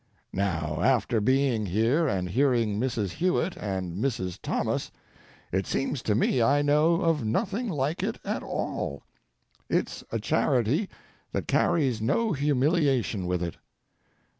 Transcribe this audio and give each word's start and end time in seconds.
Now, 0.33 0.81
after 0.81 1.21
being 1.21 1.67
here 1.67 2.07
and 2.07 2.27
hearing 2.29 2.79
Mrs. 2.79 3.11
Hewitt 3.11 3.55
and 3.57 4.03
Mrs. 4.03 4.39
Thomas, 4.41 4.89
it 5.51 5.67
seems 5.67 6.01
to 6.01 6.15
me 6.15 6.41
I 6.41 6.63
know 6.63 7.01
of 7.01 7.23
nothing 7.23 7.69
like 7.69 8.01
it 8.01 8.17
at 8.25 8.41
all. 8.41 9.03
It's 9.69 10.03
a 10.11 10.17
charity 10.17 10.89
that 11.33 11.47
carries 11.47 12.01
no 12.01 12.31
humiliation 12.33 13.27
with 13.27 13.43
it. 13.43 13.57